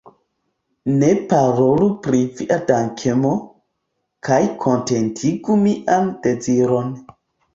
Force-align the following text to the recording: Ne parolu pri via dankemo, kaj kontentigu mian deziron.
Ne 1.01 1.09
parolu 1.33 1.89
pri 2.05 2.21
via 2.39 2.55
dankemo, 2.71 3.33
kaj 4.29 4.39
kontentigu 4.65 5.59
mian 5.67 6.09
deziron. 6.25 6.91